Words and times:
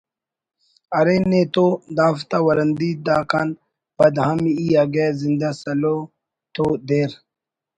ارے 0.99 1.17
نے 1.29 1.41
تو 1.53 1.65
دافتا 1.97 2.37
ورندی 2.45 2.91
دا 3.07 3.17
کان 3.31 3.49
پد 3.97 4.15
ہم 4.25 4.39
ای 4.57 4.67
اگہ 4.83 5.05
زندہ 5.21 5.49
سلو 5.61 5.97
تو 6.53 6.65
دیر 6.87 7.11